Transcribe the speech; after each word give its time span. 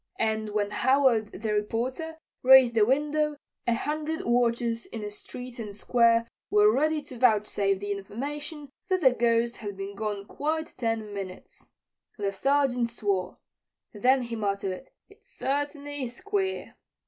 And 0.17 0.49
when 0.49 0.71
Howard, 0.71 1.27
the 1.31 1.53
reporter, 1.53 2.17
raised 2.41 2.75
a 2.75 2.83
window, 2.87 3.35
a 3.67 3.75
hundred 3.75 4.25
watchers 4.25 4.87
in 4.87 5.01
the 5.03 5.11
street 5.11 5.59
and 5.59 5.75
Square 5.75 6.27
were 6.49 6.73
ready 6.73 7.03
to 7.03 7.19
vouchsafe 7.19 7.79
the 7.79 7.91
information 7.91 8.69
that 8.89 9.01
the 9.01 9.11
Ghost 9.11 9.57
had 9.57 9.77
been 9.77 9.95
gone 9.95 10.25
quite 10.25 10.73
ten 10.75 11.13
minutes. 11.13 11.67
The 12.17 12.31
Sergeant 12.31 12.89
swore. 12.89 13.37
Then 13.93 14.23
he 14.23 14.35
muttered: 14.35 14.89
"It 15.07 15.23
certainly 15.23 16.05
is 16.05 16.19
queer." 16.21 16.73